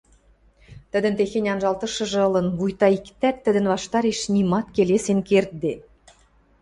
Тӹдӹн 0.91 1.13
техень 1.19 1.51
анжалтышыжы 1.53 2.19
ылын, 2.27 2.47
вуйта 2.57 2.87
иктӓт 2.97 3.35
тӹдӹн 3.43 3.65
ваштареш 3.73 4.19
нимат 4.33 4.67
келесен 4.75 5.19
кердде. 5.27 5.73